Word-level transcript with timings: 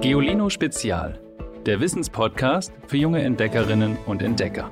Geolino 0.00 0.48
Spezial, 0.48 1.20
der 1.66 1.80
Wissenspodcast 1.80 2.72
für 2.86 2.96
junge 2.96 3.20
Entdeckerinnen 3.20 3.98
und 4.06 4.22
Entdecker. 4.22 4.70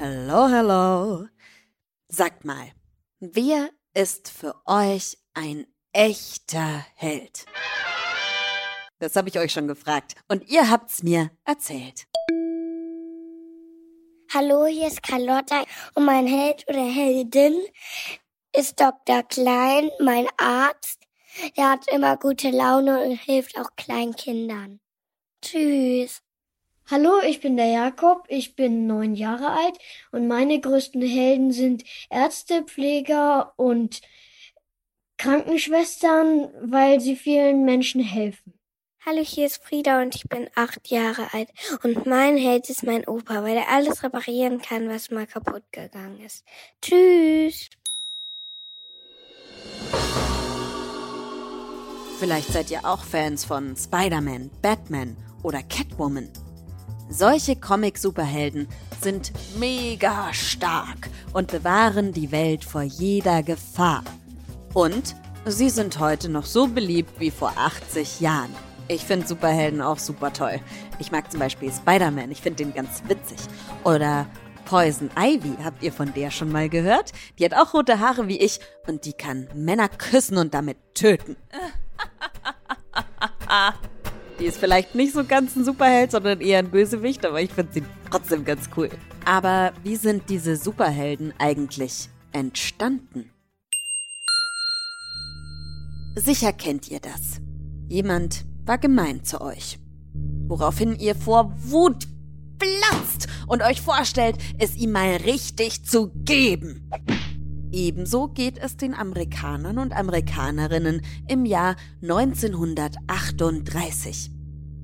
Hallo, 0.00 0.48
hallo. 0.50 1.28
Sagt 2.08 2.44
mal, 2.44 2.72
wer 3.20 3.70
ist 3.94 4.28
für 4.30 4.56
euch 4.66 5.16
ein 5.32 5.68
echter 5.92 6.84
Held? 6.96 7.46
Das 8.98 9.14
habe 9.14 9.28
ich 9.28 9.38
euch 9.38 9.52
schon 9.52 9.68
gefragt 9.68 10.16
und 10.26 10.50
ihr 10.50 10.68
habt's 10.68 11.04
mir 11.04 11.30
erzählt. 11.44 12.08
Hallo, 14.34 14.66
hier 14.66 14.88
ist 14.88 15.04
Carlotta 15.04 15.62
und 15.94 16.04
mein 16.04 16.26
Held 16.26 16.64
oder 16.68 16.82
Heldin 16.82 17.54
ist 18.54 18.80
Dr. 18.80 19.22
Klein, 19.24 19.90
mein 20.00 20.26
Arzt. 20.36 21.00
Der 21.56 21.72
hat 21.72 21.88
immer 21.92 22.16
gute 22.16 22.50
Laune 22.50 23.02
und 23.02 23.16
hilft 23.16 23.58
auch 23.58 23.74
kleinen 23.76 24.14
Kindern. 24.14 24.80
Tschüss. 25.42 26.22
Hallo, 26.90 27.20
ich 27.26 27.40
bin 27.40 27.56
der 27.56 27.66
Jakob, 27.66 28.26
ich 28.28 28.56
bin 28.56 28.86
neun 28.86 29.14
Jahre 29.14 29.50
alt 29.50 29.78
und 30.12 30.28
meine 30.28 30.60
größten 30.60 31.02
Helden 31.02 31.50
sind 31.50 31.82
Ärzte, 32.10 32.62
Pfleger 32.62 33.54
und 33.56 34.02
Krankenschwestern, 35.16 36.50
weil 36.60 37.00
sie 37.00 37.16
vielen 37.16 37.64
Menschen 37.64 38.02
helfen. 38.02 38.52
Hallo, 39.06 39.22
hier 39.22 39.46
ist 39.46 39.64
Frieda 39.64 40.00
und 40.02 40.14
ich 40.14 40.24
bin 40.24 40.48
acht 40.54 40.88
Jahre 40.88 41.32
alt. 41.32 41.48
Und 41.82 42.06
mein 42.06 42.36
Held 42.36 42.70
ist 42.70 42.84
mein 42.84 43.06
Opa, 43.06 43.42
weil 43.42 43.56
er 43.56 43.68
alles 43.68 44.02
reparieren 44.02 44.60
kann, 44.60 44.88
was 44.88 45.10
mal 45.10 45.26
kaputt 45.26 45.64
gegangen 45.72 46.20
ist. 46.20 46.44
Tschüss. 46.80 47.70
Vielleicht 52.18 52.52
seid 52.52 52.70
ihr 52.70 52.84
auch 52.84 53.02
Fans 53.02 53.44
von 53.44 53.76
Spider-Man, 53.76 54.50
Batman 54.62 55.16
oder 55.42 55.62
Catwoman. 55.62 56.28
Solche 57.10 57.54
Comic-Superhelden 57.56 58.66
sind 59.00 59.32
mega 59.58 60.32
stark 60.32 61.10
und 61.32 61.50
bewahren 61.50 62.12
die 62.12 62.32
Welt 62.32 62.64
vor 62.64 62.82
jeder 62.82 63.42
Gefahr. 63.42 64.02
Und 64.72 65.14
sie 65.44 65.68
sind 65.68 65.98
heute 65.98 66.28
noch 66.30 66.46
so 66.46 66.66
beliebt 66.66 67.20
wie 67.20 67.30
vor 67.30 67.52
80 67.56 68.20
Jahren. 68.20 68.54
Ich 68.88 69.04
finde 69.04 69.26
Superhelden 69.26 69.82
auch 69.82 69.98
super 69.98 70.32
toll. 70.32 70.60
Ich 70.98 71.12
mag 71.12 71.30
zum 71.30 71.40
Beispiel 71.40 71.72
Spider-Man, 71.72 72.30
ich 72.30 72.40
finde 72.40 72.64
den 72.64 72.74
ganz 72.74 73.02
witzig. 73.06 73.38
Oder 73.84 74.26
Poison 74.64 75.10
Ivy, 75.18 75.56
habt 75.62 75.82
ihr 75.82 75.92
von 75.92 76.12
der 76.14 76.30
schon 76.30 76.50
mal 76.50 76.68
gehört? 76.68 77.12
Die 77.38 77.44
hat 77.44 77.54
auch 77.54 77.74
rote 77.74 78.00
Haare 78.00 78.28
wie 78.28 78.38
ich 78.38 78.60
und 78.86 79.04
die 79.04 79.12
kann 79.12 79.48
Männer 79.54 79.88
küssen 79.88 80.38
und 80.38 80.54
damit 80.54 80.76
töten. 80.94 81.36
Die 84.40 84.46
ist 84.46 84.58
vielleicht 84.58 84.96
nicht 84.96 85.12
so 85.12 85.24
ganz 85.24 85.54
ein 85.54 85.64
Superheld, 85.64 86.10
sondern 86.10 86.40
eher 86.40 86.58
ein 86.58 86.70
Bösewicht, 86.70 87.24
aber 87.24 87.40
ich 87.40 87.52
finde 87.52 87.72
sie 87.72 87.84
trotzdem 88.10 88.44
ganz 88.44 88.68
cool. 88.76 88.90
Aber 89.24 89.72
wie 89.84 89.94
sind 89.96 90.28
diese 90.28 90.56
Superhelden 90.56 91.32
eigentlich 91.38 92.08
entstanden? 92.32 93.30
Sicher 96.16 96.52
kennt 96.52 96.90
ihr 96.90 97.00
das. 97.00 97.40
Jemand 97.88 98.44
war 98.66 98.78
gemein 98.78 99.24
zu 99.24 99.40
euch. 99.40 99.78
Woraufhin 100.46 100.98
ihr 100.98 101.14
vor 101.14 101.52
Wut 101.56 102.06
platzt 102.64 103.28
und 103.46 103.62
euch 103.62 103.80
vorstellt, 103.80 104.36
es 104.58 104.76
ihm 104.76 104.92
mal 104.92 105.16
richtig 105.16 105.84
zu 105.84 106.12
geben. 106.14 106.90
Ebenso 107.72 108.28
geht 108.28 108.58
es 108.58 108.76
den 108.76 108.94
Amerikanern 108.94 109.78
und 109.78 109.92
Amerikanerinnen 109.92 111.02
im 111.28 111.44
Jahr 111.44 111.74
1938. 112.02 114.30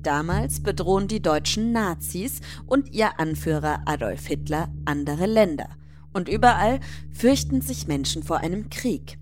Damals 0.01 0.61
bedrohen 0.61 1.07
die 1.07 1.21
deutschen 1.21 1.71
Nazis 1.71 2.41
und 2.65 2.93
ihr 2.93 3.17
Anführer 3.19 3.83
Adolf 3.85 4.27
Hitler 4.27 4.67
andere 4.85 5.27
Länder. 5.27 5.69
Und 6.11 6.27
überall 6.27 6.81
fürchten 7.11 7.61
sich 7.61 7.87
Menschen 7.87 8.23
vor 8.23 8.39
einem 8.39 8.69
Krieg. 8.69 9.17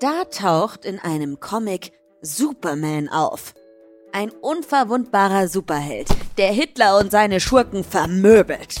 Da 0.00 0.24
taucht 0.24 0.84
in 0.84 0.98
einem 0.98 1.40
Comic 1.40 1.92
Superman 2.20 3.08
auf. 3.08 3.54
Ein 4.16 4.30
unverwundbarer 4.30 5.46
Superheld, 5.46 6.08
der 6.38 6.50
Hitler 6.50 6.98
und 6.98 7.10
seine 7.10 7.38
Schurken 7.38 7.84
vermöbelt. 7.84 8.80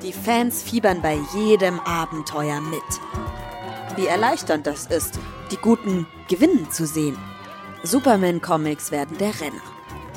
Die 0.00 0.12
Fans 0.12 0.62
fiebern 0.62 1.02
bei 1.02 1.18
jedem 1.34 1.80
Abenteuer 1.80 2.60
mit. 2.60 3.96
Wie 3.96 4.06
erleichternd 4.06 4.68
das 4.68 4.86
ist, 4.86 5.18
die 5.50 5.56
Guten 5.56 6.06
gewinnen 6.28 6.70
zu 6.70 6.86
sehen. 6.86 7.18
Superman-Comics 7.82 8.92
werden 8.92 9.18
der 9.18 9.40
Renner. 9.40 9.64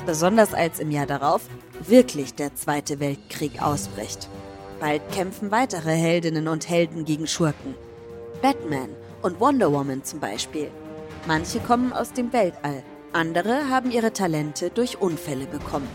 Besonders 0.06 0.54
als 0.54 0.78
im 0.78 0.92
Jahr 0.92 1.06
darauf 1.06 1.42
wirklich 1.80 2.36
der 2.36 2.54
Zweite 2.54 3.00
Weltkrieg 3.00 3.60
ausbricht. 3.60 4.28
Bald 4.78 5.02
kämpfen 5.10 5.50
weitere 5.50 5.96
Heldinnen 5.96 6.46
und 6.46 6.68
Helden 6.68 7.04
gegen 7.04 7.26
Schurken. 7.26 7.74
Batman 8.40 8.90
und 9.22 9.40
Wonder 9.40 9.72
Woman 9.72 10.04
zum 10.04 10.20
Beispiel. 10.20 10.70
Manche 11.26 11.58
kommen 11.58 11.92
aus 11.92 12.12
dem 12.12 12.32
Weltall, 12.32 12.84
andere 13.12 13.68
haben 13.68 13.90
ihre 13.90 14.12
Talente 14.12 14.70
durch 14.70 15.00
Unfälle 15.00 15.46
bekommen. 15.46 15.88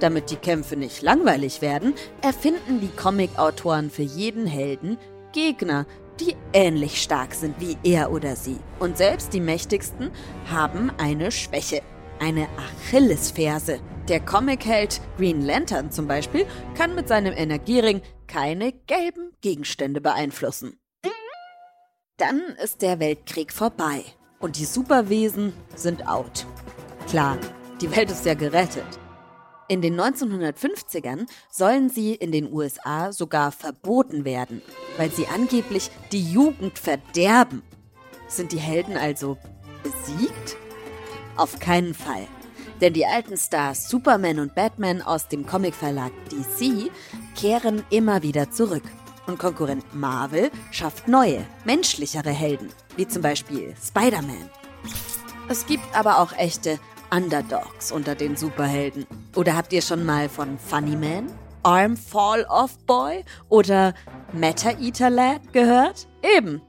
Damit 0.00 0.30
die 0.30 0.36
Kämpfe 0.36 0.76
nicht 0.76 1.02
langweilig 1.02 1.62
werden, 1.62 1.94
erfinden 2.20 2.80
die 2.80 2.88
Comic-Autoren 2.88 3.90
für 3.90 4.02
jeden 4.02 4.46
Helden 4.46 4.98
Gegner, 5.32 5.86
die 6.20 6.36
ähnlich 6.52 7.02
stark 7.02 7.34
sind 7.34 7.60
wie 7.60 7.76
er 7.82 8.12
oder 8.12 8.36
sie. 8.36 8.58
Und 8.78 8.98
selbst 8.98 9.32
die 9.32 9.40
mächtigsten 9.40 10.10
haben 10.50 10.90
eine 10.98 11.30
Schwäche, 11.30 11.82
eine 12.20 12.48
Achillesferse. 12.56 13.80
Der 14.08 14.20
Comic-Held 14.20 15.00
Green 15.16 15.42
Lantern 15.42 15.90
zum 15.90 16.06
Beispiel 16.06 16.46
kann 16.76 16.94
mit 16.94 17.08
seinem 17.08 17.32
Energiering 17.32 18.02
keine 18.26 18.72
gelben 18.72 19.32
Gegenstände 19.40 20.00
beeinflussen. 20.00 20.78
Dann 22.16 22.40
ist 22.62 22.82
der 22.82 23.00
Weltkrieg 23.00 23.52
vorbei 23.52 24.04
und 24.44 24.58
die 24.58 24.66
Superwesen 24.66 25.54
sind 25.74 26.06
out. 26.06 26.44
Klar, 27.08 27.38
die 27.80 27.90
Welt 27.96 28.10
ist 28.10 28.26
ja 28.26 28.34
gerettet. 28.34 28.84
In 29.68 29.80
den 29.80 29.98
1950ern 29.98 31.26
sollen 31.50 31.88
sie 31.88 32.14
in 32.14 32.30
den 32.30 32.52
USA 32.52 33.10
sogar 33.10 33.52
verboten 33.52 34.26
werden, 34.26 34.60
weil 34.98 35.10
sie 35.10 35.26
angeblich 35.28 35.90
die 36.12 36.30
Jugend 36.30 36.78
verderben. 36.78 37.62
Sind 38.28 38.52
die 38.52 38.58
Helden 38.58 38.98
also 38.98 39.38
besiegt? 39.82 40.58
Auf 41.36 41.58
keinen 41.58 41.94
Fall. 41.94 42.26
Denn 42.82 42.92
die 42.92 43.06
alten 43.06 43.38
Stars 43.38 43.88
Superman 43.88 44.40
und 44.40 44.54
Batman 44.54 45.00
aus 45.00 45.26
dem 45.26 45.46
Comicverlag 45.46 46.12
DC 46.30 46.90
kehren 47.34 47.82
immer 47.88 48.22
wieder 48.22 48.50
zurück. 48.50 48.84
Und 49.26 49.38
Konkurrent 49.38 49.94
Marvel 49.94 50.50
schafft 50.70 51.08
neue, 51.08 51.46
menschlichere 51.64 52.28
Helden, 52.28 52.68
wie 52.96 53.06
zum 53.06 53.22
Beispiel 53.22 53.74
Spider-Man. 53.82 54.50
Es 55.48 55.66
gibt 55.66 55.84
aber 55.94 56.20
auch 56.20 56.32
echte 56.36 56.78
Underdogs 57.10 57.92
unter 57.92 58.14
den 58.14 58.36
Superhelden. 58.36 59.06
Oder 59.36 59.56
habt 59.56 59.72
ihr 59.72 59.82
schon 59.82 60.04
mal 60.04 60.28
von 60.28 60.58
Funny 60.58 60.96
Man, 60.96 61.30
Arm 61.62 61.96
Fall 61.96 62.44
Off 62.48 62.78
Boy 62.86 63.24
oder 63.48 63.94
Matter 64.32 64.78
Eater 64.80 65.10
Lad 65.10 65.52
gehört? 65.52 66.08
Eben. 66.36 66.62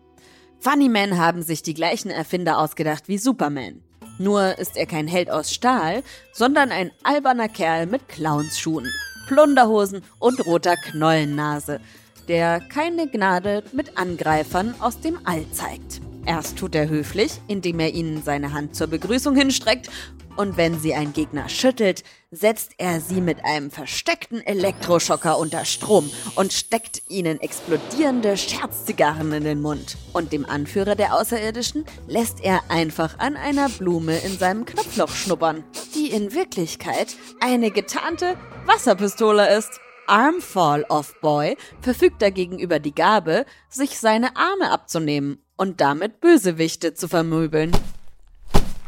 Funny 0.59 0.89
Man 0.89 1.17
haben 1.17 1.41
sich 1.41 1.63
die 1.63 1.73
gleichen 1.73 2.09
Erfinder 2.09 2.59
ausgedacht 2.59 3.07
wie 3.07 3.17
Superman. 3.17 3.81
Nur 4.17 4.57
ist 4.57 4.77
er 4.77 4.85
kein 4.85 5.07
Held 5.07 5.29
aus 5.29 5.51
Stahl, 5.53 6.03
sondern 6.33 6.71
ein 6.71 6.91
alberner 7.03 7.49
Kerl 7.49 7.85
mit 7.85 8.07
Clownsschuhen, 8.07 8.89
Plunderhosen 9.27 10.03
und 10.19 10.45
roter 10.45 10.75
Knollennase, 10.75 11.81
der 12.27 12.61
keine 12.61 13.07
Gnade 13.07 13.63
mit 13.73 13.97
Angreifern 13.97 14.73
aus 14.79 15.01
dem 15.01 15.19
All 15.25 15.45
zeigt. 15.51 16.01
Erst 16.25 16.57
tut 16.57 16.75
er 16.75 16.89
höflich, 16.89 17.39
indem 17.47 17.79
er 17.79 17.93
ihnen 17.93 18.23
seine 18.23 18.53
Hand 18.53 18.75
zur 18.75 18.87
Begrüßung 18.87 19.35
hinstreckt, 19.35 19.89
und 20.35 20.57
wenn 20.57 20.79
sie 20.79 20.93
ein 20.93 21.13
Gegner 21.13 21.47
schüttelt, 21.47 22.03
setzt 22.29 22.73
er 22.77 22.99
sie 22.99 23.21
mit 23.21 23.45
einem 23.45 23.71
versteckten 23.71 24.45
Elektroschocker 24.45 25.37
unter 25.37 25.63
Strom 25.63 26.11
und 26.35 26.51
steckt 26.51 27.03
ihnen 27.07 27.39
explodierende 27.39 28.35
Scherzzigarren 28.35 29.31
in 29.31 29.45
den 29.45 29.61
Mund. 29.61 29.95
Und 30.11 30.33
dem 30.33 30.45
Anführer 30.45 30.95
der 30.95 31.15
Außerirdischen 31.15 31.85
lässt 32.07 32.43
er 32.43 32.69
einfach 32.69 33.17
an 33.19 33.37
einer 33.37 33.69
Blume 33.69 34.17
in 34.17 34.37
seinem 34.37 34.65
Knopfloch 34.65 35.11
schnuppern, 35.11 35.63
die 35.95 36.11
in 36.11 36.33
Wirklichkeit 36.33 37.15
eine 37.39 37.71
getarnte 37.71 38.35
Wasserpistole 38.65 39.55
ist. 39.55 39.79
Armfall 40.07 40.85
Off 40.89 41.19
Boy 41.21 41.57
verfügt 41.81 42.21
dagegen 42.21 42.59
über 42.59 42.79
die 42.79 42.95
Gabe, 42.95 43.45
sich 43.69 43.99
seine 43.99 44.35
Arme 44.35 44.71
abzunehmen 44.71 45.39
und 45.57 45.81
damit 45.81 46.21
Bösewichte 46.21 46.93
zu 46.93 47.07
vermöbeln. 47.07 47.71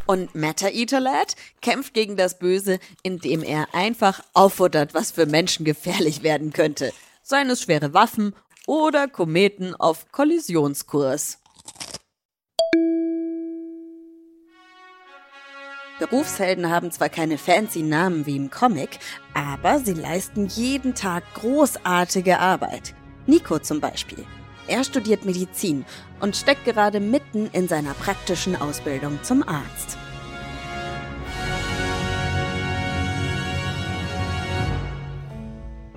Und 0.06 0.36
Matter 0.36 0.72
Eater 0.72 1.02
Lad 1.02 1.36
kämpft 1.62 1.94
gegen 1.94 2.16
das 2.16 2.40
Böse, 2.40 2.80
indem 3.04 3.44
er 3.44 3.74
einfach 3.74 4.22
auffuttert, 4.34 4.94
was 4.94 5.12
für 5.12 5.26
Menschen 5.26 5.66
gefährlich 5.66 6.24
werden 6.24 6.54
könnte. 6.54 6.94
Seien 7.22 7.50
es 7.50 7.62
schwere 7.62 7.94
Waffen 7.94 8.34
oder 8.66 9.08
Kometen 9.08 9.76
auf 9.76 10.12
Kollisionskurs. 10.12 11.40
Berufshelden 16.00 16.70
haben 16.70 16.92
zwar 16.92 17.10
keine 17.10 17.40
fancy 17.40 17.82
Namen 17.82 18.28
wie 18.28 18.36
im 18.36 18.52
Comic, 18.52 19.00
aber 19.34 19.80
sie 19.80 19.96
leisten 19.96 20.46
jeden 20.46 20.94
Tag 20.94 21.24
großartige 21.34 22.40
Arbeit. 22.40 22.94
Nico 23.26 23.58
zum 23.58 23.82
Beispiel. 23.82 24.24
Er 24.68 24.84
studiert 24.84 25.26
Medizin 25.26 25.86
und 26.20 26.36
steckt 26.36 26.66
gerade 26.66 27.00
mitten 27.00 27.50
in 27.52 27.68
seiner 27.68 27.96
praktischen 27.96 28.56
Ausbildung 28.56 29.18
zum 29.24 29.42
Arzt. 29.42 29.98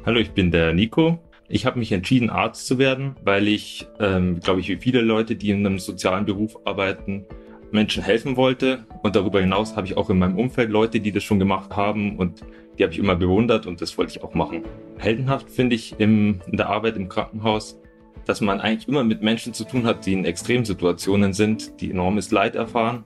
Hallo, 0.06 0.18
ich 0.18 0.30
bin 0.30 0.50
der 0.50 0.72
Nico. 0.72 1.18
Ich 1.46 1.66
habe 1.66 1.78
mich 1.78 1.92
entschieden, 1.92 2.30
Arzt 2.30 2.66
zu 2.66 2.78
werden, 2.78 3.16
weil 3.22 3.48
ich, 3.48 3.86
ähm, 3.98 4.40
glaube 4.40 4.60
ich, 4.60 4.68
wie 4.68 4.76
viele 4.76 5.02
Leute, 5.02 5.36
die 5.36 5.50
in 5.50 5.66
einem 5.66 5.78
sozialen 5.78 6.24
Beruf 6.24 6.56
arbeiten, 6.64 7.26
Menschen 7.72 8.02
helfen 8.02 8.36
wollte. 8.36 8.84
Und 9.02 9.16
darüber 9.16 9.40
hinaus 9.40 9.76
habe 9.76 9.86
ich 9.86 9.96
auch 9.96 10.10
in 10.10 10.18
meinem 10.18 10.38
Umfeld 10.38 10.70
Leute, 10.70 11.00
die 11.00 11.12
das 11.12 11.22
schon 11.22 11.38
gemacht 11.38 11.76
haben 11.76 12.16
und 12.16 12.42
die 12.78 12.84
habe 12.84 12.92
ich 12.92 12.98
immer 12.98 13.16
bewundert 13.16 13.66
und 13.66 13.80
das 13.80 13.96
wollte 13.98 14.12
ich 14.16 14.22
auch 14.22 14.34
machen. 14.34 14.62
Heldenhaft 14.98 15.50
finde 15.50 15.76
ich 15.76 15.94
im, 15.98 16.40
in 16.46 16.56
der 16.56 16.68
Arbeit 16.68 16.96
im 16.96 17.08
Krankenhaus, 17.08 17.78
dass 18.24 18.40
man 18.40 18.60
eigentlich 18.60 18.88
immer 18.88 19.04
mit 19.04 19.22
Menschen 19.22 19.52
zu 19.52 19.64
tun 19.64 19.84
hat, 19.84 20.06
die 20.06 20.12
in 20.12 20.24
Extremsituationen 20.24 21.32
sind, 21.32 21.80
die 21.80 21.90
enormes 21.90 22.30
Leid 22.30 22.54
erfahren 22.54 23.04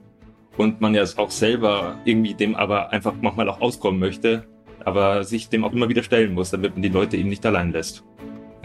und 0.57 0.81
man 0.81 0.93
ja 0.93 1.03
auch 1.17 1.31
selber 1.31 1.99
irgendwie 2.05 2.33
dem 2.33 2.55
aber 2.55 2.91
einfach 2.91 3.13
manchmal 3.21 3.49
auch 3.49 3.61
auskommen 3.61 3.99
möchte, 3.99 4.45
aber 4.83 5.23
sich 5.23 5.49
dem 5.49 5.63
auch 5.63 5.73
immer 5.73 5.89
wieder 5.89 6.03
stellen 6.03 6.33
muss, 6.33 6.51
damit 6.51 6.73
man 6.73 6.81
die 6.81 6.89
Leute 6.89 7.17
eben 7.17 7.29
nicht 7.29 7.45
allein 7.45 7.71
lässt. 7.71 8.03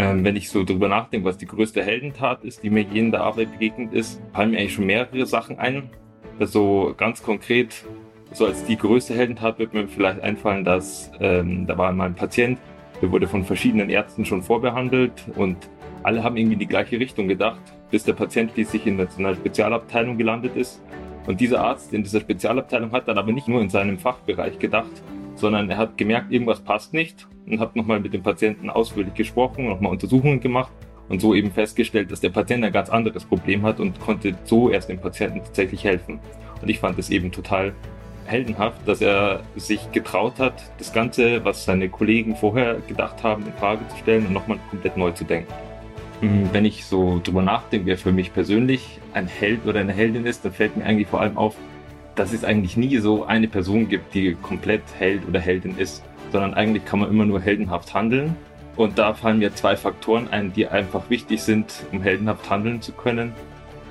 Ähm, 0.00 0.24
wenn 0.24 0.36
ich 0.36 0.48
so 0.48 0.64
drüber 0.64 0.88
nachdenke, 0.88 1.26
was 1.26 1.36
die 1.36 1.46
größte 1.46 1.82
Heldentat 1.82 2.42
ist, 2.42 2.62
die 2.62 2.70
mir 2.70 2.82
je 2.82 3.00
in 3.00 3.10
der 3.10 3.20
Arbeit 3.20 3.52
begegnet 3.52 3.92
ist, 3.92 4.20
fallen 4.32 4.52
mir 4.52 4.58
eigentlich 4.58 4.74
schon 4.74 4.86
mehrere 4.86 5.26
Sachen 5.26 5.58
ein. 5.58 5.90
Also 6.38 6.94
ganz 6.96 7.22
konkret, 7.22 7.84
so 8.32 8.46
als 8.46 8.64
die 8.64 8.78
größte 8.78 9.14
Heldentat 9.14 9.58
wird 9.58 9.74
mir 9.74 9.86
vielleicht 9.88 10.20
einfallen, 10.20 10.64
dass 10.64 11.12
ähm, 11.20 11.66
da 11.66 11.76
war 11.76 11.92
mal 11.92 12.06
ein 12.06 12.14
Patient, 12.14 12.58
der 13.02 13.12
wurde 13.12 13.28
von 13.28 13.44
verschiedenen 13.44 13.90
Ärzten 13.90 14.24
schon 14.24 14.42
vorbehandelt 14.42 15.12
und 15.36 15.56
alle 16.02 16.24
haben 16.24 16.38
irgendwie 16.38 16.54
in 16.54 16.60
die 16.60 16.66
gleiche 16.66 16.98
Richtung 16.98 17.28
gedacht, 17.28 17.60
bis 17.90 18.04
der 18.04 18.14
Patient 18.14 18.52
schließlich 18.52 18.86
in 18.86 18.98
einer 18.98 19.34
Spezialabteilung 19.34 20.16
gelandet 20.16 20.56
ist. 20.56 20.80
Und 21.26 21.40
dieser 21.42 21.60
Arzt 21.60 21.92
in 21.92 22.02
dieser 22.02 22.20
Spezialabteilung 22.20 22.92
hat 22.92 23.06
dann 23.06 23.18
aber 23.18 23.32
nicht 23.32 23.48
nur 23.48 23.60
in 23.60 23.68
seinem 23.68 23.98
Fachbereich 23.98 24.58
gedacht, 24.58 25.02
sondern 25.40 25.70
er 25.70 25.76
hat 25.76 25.98
gemerkt, 25.98 26.32
irgendwas 26.32 26.60
passt 26.60 26.94
nicht 26.94 27.26
und 27.46 27.60
hat 27.60 27.76
nochmal 27.76 28.00
mit 28.00 28.14
dem 28.14 28.22
Patienten 28.22 28.70
ausführlich 28.70 29.14
gesprochen, 29.14 29.68
nochmal 29.68 29.92
Untersuchungen 29.92 30.40
gemacht 30.40 30.72
und 31.08 31.20
so 31.20 31.34
eben 31.34 31.50
festgestellt, 31.50 32.10
dass 32.12 32.20
der 32.20 32.30
Patient 32.30 32.64
ein 32.64 32.72
ganz 32.72 32.88
anderes 32.88 33.24
Problem 33.24 33.62
hat 33.62 33.80
und 33.80 33.98
konnte 34.00 34.36
so 34.44 34.70
erst 34.70 34.88
dem 34.88 35.00
Patienten 35.00 35.40
tatsächlich 35.40 35.84
helfen. 35.84 36.20
Und 36.62 36.68
ich 36.68 36.78
fand 36.78 36.98
es 36.98 37.10
eben 37.10 37.32
total 37.32 37.72
heldenhaft, 38.26 38.86
dass 38.86 39.00
er 39.00 39.42
sich 39.56 39.90
getraut 39.92 40.38
hat, 40.38 40.54
das 40.78 40.92
Ganze, 40.92 41.44
was 41.44 41.64
seine 41.64 41.88
Kollegen 41.88 42.36
vorher 42.36 42.76
gedacht 42.86 43.24
haben, 43.24 43.44
in 43.44 43.52
Frage 43.54 43.86
zu 43.88 43.96
stellen 43.96 44.26
und 44.26 44.32
nochmal 44.32 44.58
komplett 44.70 44.96
neu 44.96 45.10
zu 45.10 45.24
denken. 45.24 45.52
Hm, 46.20 46.50
wenn 46.52 46.64
ich 46.64 46.84
so 46.84 47.20
drüber 47.24 47.42
nachdenke, 47.42 47.86
wer 47.86 47.98
für 47.98 48.12
mich 48.12 48.32
persönlich 48.32 49.00
ein 49.14 49.26
Held 49.26 49.66
oder 49.66 49.80
eine 49.80 49.92
Heldin 49.92 50.26
ist, 50.26 50.44
dann 50.44 50.52
fällt 50.52 50.76
mir 50.76 50.84
eigentlich 50.84 51.08
vor 51.08 51.20
allem 51.20 51.36
auf, 51.36 51.56
dass 52.14 52.32
es 52.32 52.44
eigentlich 52.44 52.76
nie 52.76 52.98
so 52.98 53.24
eine 53.24 53.48
Person 53.48 53.88
gibt, 53.88 54.14
die 54.14 54.34
komplett 54.34 54.82
Held 54.98 55.26
oder 55.28 55.40
Heldin 55.40 55.76
ist, 55.78 56.02
sondern 56.32 56.54
eigentlich 56.54 56.84
kann 56.84 57.00
man 57.00 57.10
immer 57.10 57.24
nur 57.24 57.40
heldenhaft 57.40 57.94
handeln. 57.94 58.36
Und 58.76 58.98
da 58.98 59.14
fallen 59.14 59.38
mir 59.38 59.54
zwei 59.54 59.76
Faktoren 59.76 60.28
ein, 60.28 60.52
die 60.52 60.68
einfach 60.68 61.10
wichtig 61.10 61.42
sind, 61.42 61.84
um 61.92 62.02
heldenhaft 62.02 62.48
handeln 62.48 62.80
zu 62.80 62.92
können. 62.92 63.32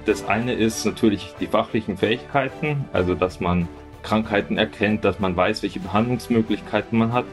Das 0.05 0.27
eine 0.27 0.53
ist 0.53 0.85
natürlich 0.85 1.35
die 1.39 1.47
fachlichen 1.47 1.97
Fähigkeiten, 1.97 2.85
also 2.93 3.13
dass 3.13 3.39
man 3.39 3.67
Krankheiten 4.01 4.57
erkennt, 4.57 5.03
dass 5.03 5.19
man 5.19 5.35
weiß, 5.35 5.61
welche 5.61 5.79
Behandlungsmöglichkeiten 5.79 6.97
man 6.97 7.13
hat, 7.13 7.25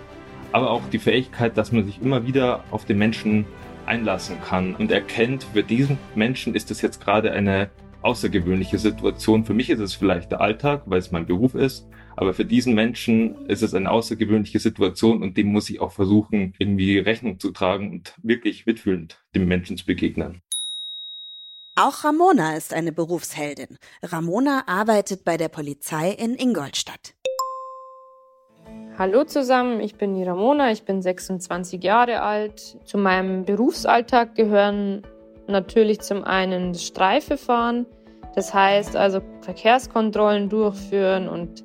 aber 0.52 0.70
auch 0.70 0.82
die 0.92 0.98
Fähigkeit, 0.98 1.56
dass 1.56 1.72
man 1.72 1.84
sich 1.84 2.02
immer 2.02 2.26
wieder 2.26 2.64
auf 2.70 2.84
den 2.84 2.98
Menschen 2.98 3.46
einlassen 3.86 4.36
kann 4.42 4.74
und 4.74 4.90
erkennt, 4.90 5.44
für 5.44 5.62
diesen 5.62 5.98
Menschen 6.14 6.54
ist 6.54 6.70
es 6.70 6.82
jetzt 6.82 7.00
gerade 7.00 7.32
eine 7.32 7.70
außergewöhnliche 8.02 8.78
Situation. 8.78 9.44
Für 9.44 9.54
mich 9.54 9.70
ist 9.70 9.80
es 9.80 9.94
vielleicht 9.94 10.30
der 10.30 10.40
Alltag, 10.40 10.82
weil 10.86 10.98
es 10.98 11.12
mein 11.12 11.26
Beruf 11.26 11.54
ist. 11.54 11.86
Aber 12.16 12.32
für 12.32 12.44
diesen 12.44 12.74
Menschen 12.74 13.46
ist 13.46 13.62
es 13.62 13.74
eine 13.74 13.90
außergewöhnliche 13.90 14.58
Situation 14.58 15.22
und 15.22 15.36
dem 15.36 15.48
muss 15.48 15.68
ich 15.68 15.80
auch 15.80 15.92
versuchen, 15.92 16.54
irgendwie 16.58 16.98
Rechnung 16.98 17.38
zu 17.38 17.50
tragen 17.50 17.90
und 17.90 18.14
wirklich 18.22 18.64
mitfühlend 18.64 19.20
dem 19.34 19.46
Menschen 19.46 19.76
zu 19.76 19.84
begegnen. 19.84 20.40
Auch 21.78 22.04
Ramona 22.04 22.56
ist 22.56 22.72
eine 22.72 22.90
Berufsheldin. 22.92 23.76
Ramona 24.02 24.62
arbeitet 24.66 25.24
bei 25.24 25.36
der 25.36 25.48
Polizei 25.48 26.10
in 26.10 26.34
Ingolstadt. 26.34 27.14
Hallo 28.98 29.24
zusammen, 29.24 29.80
ich 29.80 29.96
bin 29.96 30.14
die 30.14 30.24
Ramona, 30.24 30.72
ich 30.72 30.84
bin 30.84 31.02
26 31.02 31.84
Jahre 31.84 32.22
alt. 32.22 32.78
Zu 32.86 32.96
meinem 32.96 33.44
Berufsalltag 33.44 34.34
gehören 34.34 35.02
natürlich 35.48 36.00
zum 36.00 36.24
einen 36.24 36.72
das 36.72 36.84
Streifefahren, 36.84 37.86
das 38.34 38.52
heißt 38.52 38.96
also 38.96 39.20
Verkehrskontrollen 39.40 40.48
durchführen 40.48 41.28
und 41.28 41.64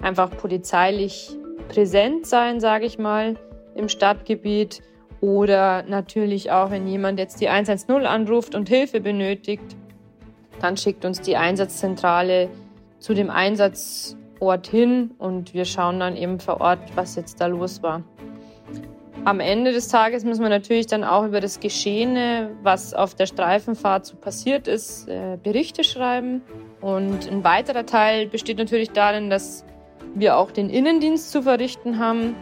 einfach 0.00 0.30
polizeilich 0.30 1.36
präsent 1.68 2.26
sein, 2.26 2.60
sage 2.60 2.86
ich 2.86 2.98
mal, 2.98 3.36
im 3.74 3.88
Stadtgebiet. 3.88 4.82
Oder 5.20 5.82
natürlich 5.82 6.52
auch, 6.52 6.70
wenn 6.70 6.86
jemand 6.86 7.18
jetzt 7.18 7.40
die 7.40 7.48
110 7.48 8.06
anruft 8.06 8.54
und 8.54 8.68
Hilfe 8.68 9.00
benötigt, 9.00 9.76
dann 10.60 10.76
schickt 10.76 11.04
uns 11.04 11.20
die 11.20 11.36
Einsatzzentrale 11.36 12.48
zu 13.00 13.14
dem 13.14 13.30
Einsatzort 13.30 14.68
hin 14.68 15.12
und 15.18 15.54
wir 15.54 15.64
schauen 15.64 15.98
dann 15.98 16.16
eben 16.16 16.38
vor 16.38 16.60
Ort, 16.60 16.78
was 16.94 17.16
jetzt 17.16 17.40
da 17.40 17.46
los 17.46 17.82
war. 17.82 18.04
Am 19.28 19.40
Ende 19.40 19.74
des 19.74 19.88
Tages 19.88 20.24
muss 20.24 20.38
man 20.38 20.48
natürlich 20.48 20.86
dann 20.86 21.04
auch 21.04 21.26
über 21.26 21.40
das 21.40 21.60
Geschehene, 21.60 22.48
was 22.62 22.94
auf 22.94 23.14
der 23.14 23.26
Streifenfahrt 23.26 24.06
so 24.06 24.16
passiert 24.16 24.66
ist, 24.66 25.06
äh, 25.06 25.36
Berichte 25.42 25.84
schreiben. 25.84 26.40
Und 26.80 27.30
ein 27.30 27.44
weiterer 27.44 27.84
Teil 27.84 28.26
besteht 28.28 28.56
natürlich 28.56 28.92
darin, 28.92 29.28
dass 29.28 29.66
wir 30.14 30.38
auch 30.38 30.50
den 30.50 30.70
Innendienst 30.70 31.30
zu 31.30 31.42
verrichten 31.42 31.98
haben. 31.98 32.36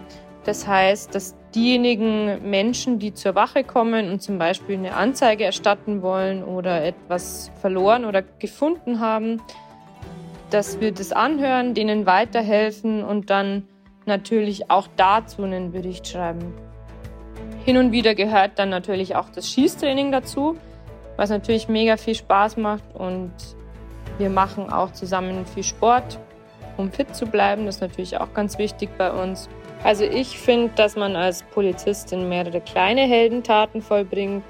Das 0.44 0.68
heißt, 0.68 1.12
dass 1.12 1.34
diejenigen 1.56 2.48
Menschen, 2.48 3.00
die 3.00 3.12
zur 3.12 3.34
Wache 3.34 3.64
kommen 3.64 4.08
und 4.08 4.22
zum 4.22 4.38
Beispiel 4.38 4.76
eine 4.76 4.94
Anzeige 4.94 5.42
erstatten 5.42 6.02
wollen 6.02 6.44
oder 6.44 6.84
etwas 6.84 7.50
verloren 7.60 8.05
oder 8.05 8.22
gefunden 8.22 9.00
haben, 9.00 9.43
dass 10.50 10.78
wir 10.81 10.93
das 10.93 11.10
anhören, 11.10 11.74
denen 11.74 12.06
weiterhelfen 12.06 13.02
und 13.02 13.28
dann 13.28 13.66
natürlich 14.05 14.70
auch 14.70 14.86
dazu 14.96 15.43
einen 15.43 15.72
Bericht 15.72 16.06
schreiben. 16.06 16.55
Hin 17.67 17.79
und 17.79 17.91
wieder 17.91 18.15
gehört 18.15 18.61
dann 18.61 18.69
natürlich 18.69 19.17
auch 19.17 19.29
das 19.29 19.51
Schießtraining 19.51 20.13
dazu, 20.13 20.56
was 21.17 21.31
natürlich 21.31 21.67
mega 21.67 21.96
viel 21.96 22.15
Spaß 22.15 22.58
macht 22.58 22.85
und 22.94 23.32
wir 24.19 24.31
machen 24.31 24.73
auch 24.73 24.93
zusammen 24.93 25.44
viel 25.46 25.65
Sport, 25.65 26.20
um 26.77 26.93
fit 26.93 27.13
zu 27.17 27.27
bleiben. 27.27 27.67
Das 27.67 27.77
ist 27.77 27.81
natürlich 27.81 28.19
auch 28.19 28.32
ganz 28.35 28.56
wichtig 28.58 28.91
bei 28.96 29.11
uns. 29.11 29.49
Also 29.82 30.05
ich 30.05 30.39
finde, 30.39 30.75
dass 30.77 30.94
man 30.94 31.17
als 31.17 31.43
Polizistin 31.43 32.29
mehrere 32.29 32.61
kleine 32.61 33.01
Heldentaten 33.01 33.82
vollbringt. 33.82 34.44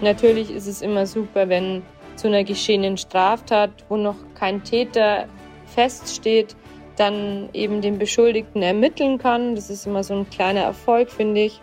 Natürlich 0.00 0.52
ist 0.52 0.68
es 0.68 0.80
immer 0.80 1.06
super, 1.06 1.48
wenn 1.48 1.82
zu 2.14 2.28
einer 2.28 2.44
geschehenen 2.44 2.98
Straftat, 2.98 3.72
wo 3.88 3.96
noch 3.96 4.16
kein 4.38 4.62
Täter 4.62 5.26
feststeht, 5.66 6.54
dann 6.94 7.48
eben 7.52 7.80
den 7.80 7.98
Beschuldigten 7.98 8.62
ermitteln 8.62 9.18
kann. 9.18 9.56
Das 9.56 9.70
ist 9.70 9.88
immer 9.88 10.04
so 10.04 10.14
ein 10.14 10.30
kleiner 10.30 10.60
Erfolg, 10.60 11.10
finde 11.10 11.40
ich. 11.40 11.60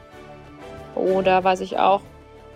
Oder 0.96 1.44
was 1.44 1.62
ich 1.62 1.78
auch 1.78 2.02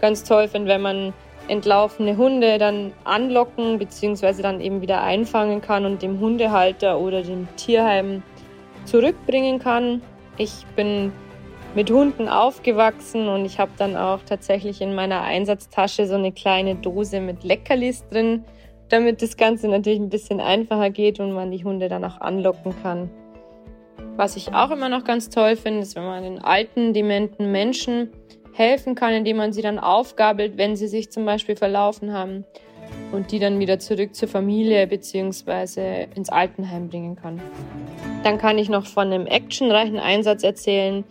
ganz 0.01 0.24
toll 0.24 0.48
finde, 0.48 0.69
wenn 0.69 0.81
man 0.81 1.13
entlaufene 1.48 2.15
Hunde 2.17 2.58
dann 2.58 2.93
anlocken 3.03 3.79
bzw. 3.79 4.41
dann 4.41 4.62
eben 4.62 4.81
wieder 4.81 5.01
einfangen 5.01 5.62
kann 5.62 5.86
und 5.86 6.01
dem 6.01 6.19
Hundehalter 6.19 7.00
oder 7.00 7.22
dem 7.22 7.48
Tierheim 7.55 8.24
zurückbringen 8.86 9.60
kann. 9.60 10.01
Ich 10.38 10.65
bin 10.75 11.12
mit 11.75 11.91
Hunden 11.91 12.29
aufgewachsen 12.29 13.27
und 13.27 13.46
ich 13.46 13.60
habe 13.60 13.72
dann 13.77 13.96
auch 13.96 14.19
tatsächlich 14.25 14.81
in 14.81 14.96
meiner 14.96 15.22
Einsatztasche 15.22 16.08
so 16.08 16.15
eine 16.15 16.31
kleine 16.31 16.75
Dose 16.75 17.19
mit 17.19 17.43
Leckerlis 17.43 18.08
drin, 18.08 18.43
damit 18.89 19.22
das 19.22 19.38
Ganze 19.38 19.67
natürlich 19.67 20.00
ein 20.00 20.10
bisschen 20.10 20.39
einfacher 20.39 20.89
geht 20.89 21.19
und 21.19 21.31
man 21.31 21.51
die 21.51 21.63
Hunde 21.63 21.89
dann 21.89 22.03
auch 22.03 22.22
anlocken 22.22 22.74
kann. 22.81 23.10
Was 24.15 24.36
ich 24.36 24.53
auch 24.53 24.72
immer 24.72 24.89
noch 24.89 25.03
ganz 25.03 25.29
toll 25.29 25.55
finde, 25.55 25.81
ist, 25.81 25.96
wenn 25.96 26.05
man 26.05 26.24
den 26.24 26.39
alten, 26.39 26.93
dementen 26.93 27.51
Menschen 27.51 28.10
helfen 28.53 28.96
kann, 28.96 29.13
indem 29.13 29.38
man 29.38 29.53
sie 29.53 29.62
dann 29.62 29.79
aufgabelt, 29.79 30.58
wenn 30.58 30.75
sie 30.75 30.88
sich 30.88 31.12
zum 31.12 31.25
Beispiel 31.25 31.56
verlaufen 31.56 32.13
haben 32.13 32.46
und 33.12 33.32
die 33.32 33.39
dann 33.39 33.60
wieder 33.60 33.79
zurück 33.79 34.15
zur 34.15 34.27
Familie 34.27 34.86
bzw. 34.88 36.08
ins 36.15 36.29
Altenheim 36.29 36.89
bringen 36.89 37.15
kann. 37.15 37.41
Dann 38.24 38.38
kann 38.38 38.58
ich 38.58 38.70
noch 38.70 38.86
von 38.86 39.08
einem 39.08 39.25
actionreichen 39.25 40.00
Einsatz 40.00 40.44
erzählen. 40.44 41.03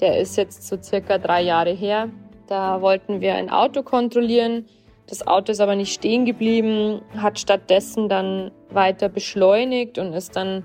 Der 0.00 0.18
ist 0.18 0.36
jetzt 0.36 0.66
so 0.66 0.76
circa 0.82 1.18
drei 1.18 1.42
Jahre 1.42 1.70
her. 1.70 2.08
Da 2.48 2.82
wollten 2.82 3.20
wir 3.20 3.34
ein 3.34 3.50
Auto 3.50 3.82
kontrollieren. 3.82 4.66
Das 5.06 5.26
Auto 5.26 5.52
ist 5.52 5.60
aber 5.60 5.76
nicht 5.76 5.92
stehen 5.92 6.24
geblieben, 6.24 7.02
hat 7.16 7.38
stattdessen 7.38 8.08
dann 8.08 8.50
weiter 8.70 9.08
beschleunigt 9.08 9.98
und 9.98 10.12
ist 10.12 10.36
dann 10.36 10.64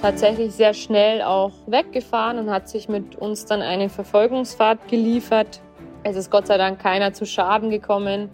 tatsächlich 0.00 0.52
sehr 0.54 0.74
schnell 0.74 1.22
auch 1.22 1.52
weggefahren 1.66 2.38
und 2.38 2.50
hat 2.50 2.68
sich 2.68 2.88
mit 2.88 3.16
uns 3.16 3.46
dann 3.46 3.62
eine 3.62 3.88
Verfolgungsfahrt 3.88 4.88
geliefert. 4.88 5.60
Es 6.04 6.16
ist 6.16 6.30
Gott 6.30 6.46
sei 6.46 6.56
Dank 6.56 6.78
keiner 6.78 7.12
zu 7.12 7.26
Schaden 7.26 7.70
gekommen. 7.70 8.30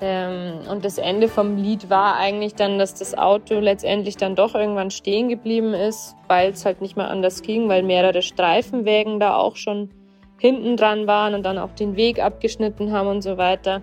Ähm, 0.00 0.60
und 0.68 0.84
das 0.84 0.98
Ende 0.98 1.28
vom 1.28 1.56
Lied 1.56 1.88
war 1.88 2.16
eigentlich 2.16 2.54
dann, 2.54 2.78
dass 2.78 2.94
das 2.94 3.16
Auto 3.16 3.60
letztendlich 3.60 4.16
dann 4.16 4.34
doch 4.34 4.54
irgendwann 4.54 4.90
stehen 4.90 5.28
geblieben 5.28 5.74
ist, 5.74 6.16
weil 6.26 6.50
es 6.50 6.64
halt 6.64 6.80
nicht 6.80 6.96
mehr 6.96 7.08
anders 7.08 7.42
ging, 7.42 7.68
weil 7.68 7.82
mehrere 7.82 8.22
Streifenwägen 8.22 9.20
da 9.20 9.36
auch 9.36 9.54
schon 9.54 9.90
hinten 10.38 10.76
dran 10.76 11.06
waren 11.06 11.34
und 11.34 11.44
dann 11.44 11.56
auch 11.56 11.70
den 11.70 11.94
Weg 11.94 12.20
abgeschnitten 12.20 12.92
haben 12.92 13.06
und 13.08 13.22
so 13.22 13.36
weiter. 13.36 13.82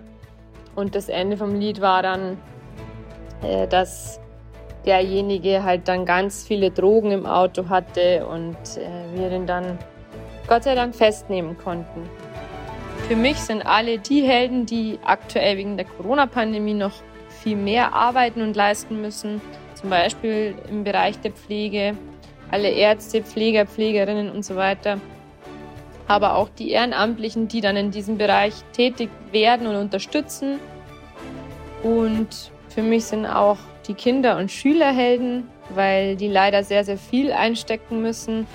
Und 0.76 0.94
das 0.94 1.08
Ende 1.08 1.38
vom 1.38 1.58
Lied 1.58 1.80
war 1.80 2.02
dann, 2.02 2.36
äh, 3.42 3.66
dass 3.66 4.20
derjenige 4.86 5.62
halt 5.62 5.88
dann 5.88 6.04
ganz 6.04 6.44
viele 6.46 6.70
Drogen 6.70 7.10
im 7.10 7.26
Auto 7.26 7.68
hatte 7.68 8.26
und 8.26 8.56
äh, 8.76 9.18
wir 9.18 9.30
ihn 9.30 9.46
dann 9.46 9.78
Gott 10.46 10.64
sei 10.64 10.74
Dank 10.74 10.94
festnehmen 10.94 11.56
konnten. 11.58 12.08
Für 13.08 13.16
mich 13.16 13.36
sind 13.38 13.66
alle 13.66 13.98
die 13.98 14.22
Helden, 14.22 14.66
die 14.66 14.98
aktuell 15.04 15.56
wegen 15.56 15.76
der 15.76 15.86
Corona-Pandemie 15.86 16.74
noch 16.74 16.92
viel 17.42 17.56
mehr 17.56 17.92
arbeiten 17.94 18.42
und 18.42 18.54
leisten 18.54 19.00
müssen, 19.00 19.40
zum 19.74 19.90
Beispiel 19.90 20.54
im 20.70 20.84
Bereich 20.84 21.18
der 21.20 21.32
Pflege, 21.32 21.96
alle 22.50 22.70
Ärzte, 22.70 23.22
Pfleger, 23.22 23.66
Pflegerinnen 23.66 24.30
und 24.30 24.44
so 24.44 24.56
weiter, 24.56 25.00
aber 26.06 26.34
auch 26.36 26.48
die 26.48 26.70
Ehrenamtlichen, 26.70 27.48
die 27.48 27.60
dann 27.60 27.76
in 27.76 27.90
diesem 27.90 28.18
Bereich 28.18 28.54
tätig 28.72 29.10
werden 29.32 29.66
und 29.66 29.76
unterstützen. 29.76 30.58
Und 31.82 32.50
für 32.68 32.82
mich 32.82 33.04
sind 33.04 33.26
auch 33.26 33.58
die 33.90 33.94
Kinder- 33.94 34.36
und 34.36 34.52
Schülerhelden, 34.52 35.48
weil 35.74 36.14
die 36.14 36.28
leider 36.28 36.62
sehr, 36.62 36.84
sehr 36.84 36.96
viel 36.96 37.32
einstecken 37.32 38.00
müssen, 38.00 38.46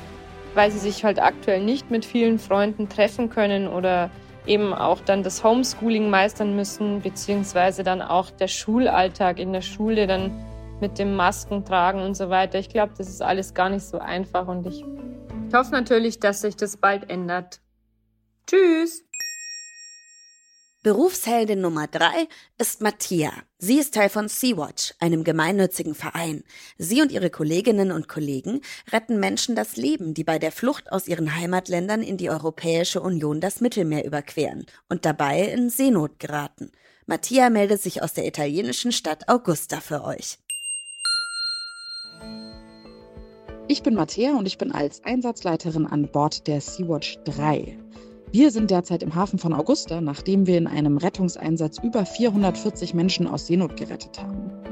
weil 0.53 0.71
sie 0.71 0.79
sich 0.79 1.03
halt 1.03 1.21
aktuell 1.21 1.61
nicht 1.61 1.91
mit 1.91 2.05
vielen 2.05 2.39
Freunden 2.39 2.87
treffen 2.87 3.29
können 3.29 3.67
oder 3.67 4.09
eben 4.47 4.73
auch 4.73 5.01
dann 5.01 5.23
das 5.23 5.43
Homeschooling 5.43 6.09
meistern 6.09 6.55
müssen, 6.55 7.01
beziehungsweise 7.01 7.83
dann 7.83 8.01
auch 8.01 8.29
der 8.29 8.47
Schulalltag 8.47 9.37
in 9.37 9.51
der 9.51 9.59
Schule 9.59 10.07
dann 10.07 10.31
mit 10.79 10.99
dem 10.99 11.17
Masken 11.17 11.65
tragen 11.65 12.01
und 12.01 12.15
so 12.15 12.29
weiter. 12.29 12.57
Ich 12.57 12.69
glaube, 12.69 12.93
das 12.97 13.09
ist 13.09 13.21
alles 13.21 13.53
gar 13.53 13.69
nicht 13.69 13.83
so 13.83 13.99
einfach 13.99 14.47
und 14.47 14.65
ich 14.65 14.85
hoffe 15.53 15.71
natürlich, 15.71 16.21
dass 16.21 16.41
sich 16.41 16.55
das 16.55 16.77
bald 16.77 17.09
ändert. 17.09 17.59
Tschüss! 18.47 19.03
Berufsheldin 20.85 21.61
Nummer 21.61 21.87
drei 21.87 22.27
ist 22.59 22.79
Mattia. 22.79 23.31
Sie 23.57 23.79
ist 23.79 23.95
Teil 23.95 24.07
von 24.07 24.27
Sea-Watch, 24.27 24.93
einem 24.99 25.23
gemeinnützigen 25.23 25.95
Verein. 25.95 26.43
Sie 26.77 27.01
und 27.01 27.11
ihre 27.11 27.31
Kolleginnen 27.31 27.91
und 27.91 28.07
Kollegen 28.07 28.61
retten 28.91 29.19
Menschen 29.19 29.55
das 29.55 29.77
Leben, 29.77 30.13
die 30.13 30.23
bei 30.23 30.37
der 30.37 30.51
Flucht 30.51 30.91
aus 30.91 31.07
ihren 31.07 31.35
Heimatländern 31.35 32.03
in 32.03 32.17
die 32.17 32.29
Europäische 32.29 33.01
Union 33.01 33.41
das 33.41 33.61
Mittelmeer 33.61 34.05
überqueren 34.05 34.67
und 34.87 35.05
dabei 35.05 35.45
in 35.45 35.71
Seenot 35.71 36.19
geraten. 36.19 36.71
Mattia 37.07 37.49
meldet 37.49 37.81
sich 37.81 38.03
aus 38.03 38.13
der 38.13 38.27
italienischen 38.27 38.91
Stadt 38.91 39.27
Augusta 39.27 39.81
für 39.81 40.03
euch. 40.03 40.37
Ich 43.67 43.81
bin 43.81 43.95
Mattea 43.95 44.37
und 44.37 44.45
ich 44.45 44.59
bin 44.59 44.71
als 44.71 45.03
Einsatzleiterin 45.03 45.87
an 45.87 46.11
Bord 46.11 46.45
der 46.45 46.61
Sea-Watch 46.61 47.17
3. 47.25 47.79
Wir 48.37 48.51
sind 48.51 48.69
derzeit 48.69 49.01
im 49.01 49.15
Hafen 49.15 49.39
von 49.39 49.53
Augusta, 49.53 50.01
nachdem 50.01 50.45
wir 50.45 50.57
in 50.57 50.67
einem 50.67 50.97
Rettungseinsatz 50.97 51.77
über 51.81 52.05
440 52.05 52.93
Menschen 52.93 53.27
aus 53.27 53.47
Seenot 53.47 53.77
gerettet 53.77 54.21
haben. 54.21 54.64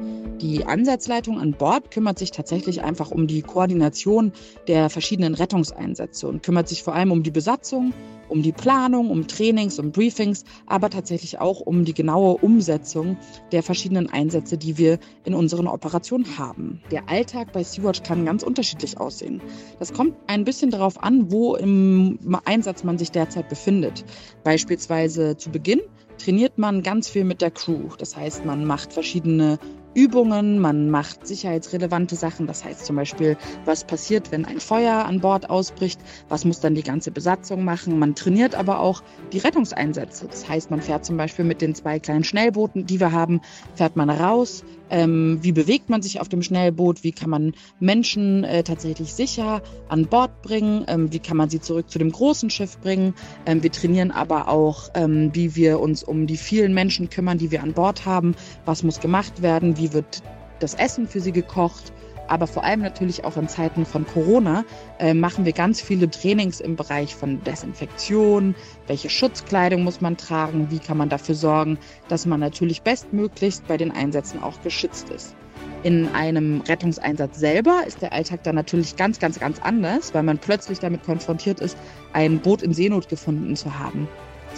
Die 0.43 0.65
Ansatzleitung 0.65 1.39
an 1.39 1.53
Bord 1.53 1.89
kümmert 1.89 2.19
sich 2.19 2.31
tatsächlich 2.31 2.83
einfach 2.83 3.11
um 3.11 3.27
die 3.27 3.41
Koordination 3.41 4.33
der 4.67 4.89
verschiedenen 4.89 5.35
Rettungseinsätze 5.35 6.27
und 6.27 6.43
kümmert 6.43 6.67
sich 6.67 6.83
vor 6.83 6.93
allem 6.93 7.13
um 7.13 7.23
die 7.23 7.31
Besatzung, 7.31 7.93
um 8.27 8.41
die 8.41 8.51
Planung, 8.51 9.09
um 9.09 9.25
Trainings, 9.25 9.79
um 9.79 9.93
Briefings, 9.93 10.43
aber 10.65 10.89
tatsächlich 10.89 11.39
auch 11.39 11.61
um 11.61 11.85
die 11.85 11.93
genaue 11.93 12.35
Umsetzung 12.35 13.15
der 13.53 13.63
verschiedenen 13.63 14.11
Einsätze, 14.11 14.57
die 14.57 14.77
wir 14.77 14.99
in 15.23 15.33
unseren 15.33 15.65
Operationen 15.65 16.37
haben. 16.37 16.81
Der 16.91 17.07
Alltag 17.07 17.53
bei 17.53 17.63
Sea-Watch 17.63 18.03
kann 18.03 18.25
ganz 18.25 18.43
unterschiedlich 18.43 18.97
aussehen. 18.97 19.41
Das 19.79 19.93
kommt 19.93 20.13
ein 20.27 20.43
bisschen 20.43 20.71
darauf 20.71 21.01
an, 21.01 21.31
wo 21.31 21.55
im 21.55 22.19
Einsatz 22.43 22.83
man 22.83 22.97
sich 22.97 23.11
derzeit 23.11 23.47
befindet. 23.47 24.03
Beispielsweise 24.43 25.37
zu 25.37 25.49
Beginn 25.49 25.79
trainiert 26.17 26.57
man 26.57 26.83
ganz 26.83 27.07
viel 27.07 27.23
mit 27.23 27.41
der 27.41 27.51
Crew. 27.51 27.89
Das 27.97 28.17
heißt, 28.17 28.43
man 28.43 28.65
macht 28.65 28.91
verschiedene 28.91 29.57
Übungen, 29.95 30.59
man 30.59 30.89
macht 30.89 31.25
sicherheitsrelevante 31.27 32.15
Sachen. 32.15 32.47
Das 32.47 32.63
heißt 32.63 32.85
zum 32.85 32.95
Beispiel, 32.95 33.37
was 33.65 33.83
passiert, 33.83 34.31
wenn 34.31 34.45
ein 34.45 34.59
Feuer 34.59 35.05
an 35.05 35.19
Bord 35.19 35.49
ausbricht, 35.49 35.99
was 36.29 36.45
muss 36.45 36.59
dann 36.59 36.75
die 36.75 36.83
ganze 36.83 37.11
Besatzung 37.11 37.63
machen. 37.63 37.99
Man 37.99 38.15
trainiert 38.15 38.55
aber 38.55 38.79
auch 38.79 39.03
die 39.31 39.39
Rettungseinsätze. 39.39 40.27
Das 40.27 40.47
heißt, 40.47 40.71
man 40.71 40.81
fährt 40.81 41.05
zum 41.05 41.17
Beispiel 41.17 41.45
mit 41.45 41.61
den 41.61 41.75
zwei 41.75 41.99
kleinen 41.99 42.23
Schnellbooten, 42.23 42.85
die 42.85 42.99
wir 42.99 43.11
haben, 43.11 43.41
fährt 43.75 43.95
man 43.95 44.09
raus. 44.09 44.63
Ähm, 44.89 45.39
wie 45.41 45.51
bewegt 45.51 45.89
man 45.89 46.01
sich 46.01 46.19
auf 46.19 46.29
dem 46.29 46.41
Schnellboot? 46.41 47.03
Wie 47.03 47.11
kann 47.11 47.29
man 47.29 47.53
Menschen 47.79 48.43
äh, 48.43 48.63
tatsächlich 48.63 49.13
sicher 49.13 49.61
an 49.89 50.07
Bord 50.07 50.41
bringen? 50.41 50.85
Ähm, 50.87 51.13
wie 51.13 51.19
kann 51.19 51.37
man 51.37 51.49
sie 51.49 51.61
zurück 51.61 51.89
zu 51.89 51.99
dem 51.99 52.11
großen 52.11 52.49
Schiff 52.49 52.79
bringen? 52.79 53.13
Ähm, 53.45 53.61
wir 53.61 53.71
trainieren 53.71 54.09
aber 54.09 54.47
auch, 54.47 54.89
ähm, 54.95 55.29
wie 55.33 55.55
wir 55.55 55.79
uns 55.79 56.03
um 56.03 56.25
die 56.25 56.37
vielen 56.37 56.73
Menschen 56.73 57.09
kümmern, 57.11 57.37
die 57.37 57.51
wir 57.51 57.61
an 57.61 57.73
Bord 57.73 58.05
haben. 58.05 58.35
Was 58.65 58.81
muss 58.81 58.99
gemacht 58.99 59.43
werden? 59.43 59.77
Wie 59.77 59.83
wie 59.83 59.91
wird 59.91 60.23
das 60.59 60.75
Essen 60.75 61.07
für 61.07 61.19
sie 61.19 61.33
gekocht. 61.33 61.91
Aber 62.33 62.47
vor 62.47 62.63
allem 62.63 62.81
natürlich 62.81 63.25
auch 63.25 63.37
in 63.37 63.47
Zeiten 63.47 63.85
von 63.85 64.07
Corona 64.07 64.65
äh, 64.97 65.13
machen 65.13 65.45
wir 65.45 65.53
ganz 65.53 65.79
viele 65.79 66.09
Trainings 66.09 66.61
im 66.61 66.75
Bereich 66.75 67.13
von 67.13 67.43
Desinfektion, 67.43 68.55
welche 68.87 69.11
Schutzkleidung 69.11 69.83
muss 69.83 70.01
man 70.01 70.17
tragen, 70.17 70.71
wie 70.71 70.79
kann 70.79 70.97
man 70.97 71.09
dafür 71.09 71.35
sorgen, 71.35 71.77
dass 72.07 72.25
man 72.25 72.39
natürlich 72.39 72.81
bestmöglichst 72.81 73.67
bei 73.67 73.77
den 73.77 73.91
Einsätzen 73.91 74.41
auch 74.41 74.59
geschützt 74.63 75.11
ist. 75.11 75.35
In 75.83 76.07
einem 76.15 76.61
Rettungseinsatz 76.61 77.37
selber 77.37 77.83
ist 77.85 78.01
der 78.01 78.13
Alltag 78.13 78.41
dann 78.41 78.55
natürlich 78.55 78.95
ganz, 78.95 79.19
ganz, 79.19 79.39
ganz 79.39 79.59
anders, 79.61 80.15
weil 80.15 80.23
man 80.23 80.39
plötzlich 80.39 80.79
damit 80.79 81.03
konfrontiert 81.03 81.59
ist, 81.59 81.77
ein 82.13 82.39
Boot 82.39 82.63
in 82.63 82.73
Seenot 82.73 83.09
gefunden 83.09 83.55
zu 83.55 83.77
haben. 83.77 84.07